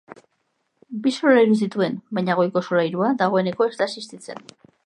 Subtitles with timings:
[1.03, 4.47] Bi solairu zituen baina goiko solairua dagoeneko ez da existitzen.